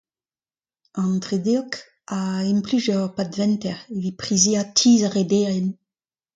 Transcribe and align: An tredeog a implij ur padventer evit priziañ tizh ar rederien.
An 1.03 1.13
tredeog 1.23 1.71
a 2.19 2.19
implij 2.53 2.85
ur 2.97 3.07
padventer 3.17 3.77
evit 3.95 4.17
priziañ 4.21 4.67
tizh 4.77 5.07
ar 5.07 5.13
rederien. 5.17 5.67